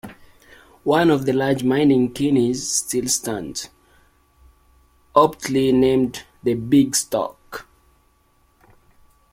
One 0.85 1.11
of 1.11 1.27
the 1.27 1.33
large 1.33 1.63
mining 1.63 2.11
chimneys 2.15 2.67
still 2.71 3.07
stands, 3.07 3.69
aptly 5.15 5.71
named 5.71 6.23
the 6.41 6.55
'big 6.55 6.95
stack'. 6.95 7.67